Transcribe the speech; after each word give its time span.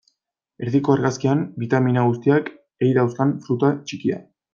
Erdiko 0.67 0.93
argazkian, 0.97 1.43
bitamina 1.63 2.05
guztiak 2.07 2.49
ei 2.87 2.91
dauzkan 2.99 3.35
fruta 3.45 3.71
txikia. 3.93 4.19